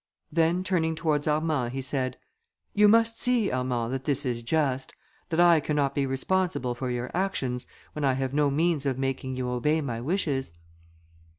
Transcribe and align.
Then 0.31 0.63
turning 0.63 0.95
towards 0.95 1.27
Armand, 1.27 1.73
he 1.73 1.81
said, 1.83 2.17
"You 2.73 2.87
must 2.87 3.21
see, 3.21 3.51
Armand, 3.51 3.93
that 3.93 4.05
this 4.05 4.25
is 4.25 4.41
just; 4.41 4.95
that 5.29 5.39
I 5.39 5.59
cannot 5.59 5.93
be 5.93 6.07
responsible 6.07 6.73
for 6.73 6.89
your 6.89 7.11
actions, 7.13 7.67
when 7.93 8.03
I 8.03 8.13
have 8.13 8.33
no 8.33 8.49
means 8.49 8.87
of 8.87 8.97
making 8.97 9.35
you 9.35 9.47
obey 9.47 9.79
my 9.79 10.01
wishes." 10.01 10.53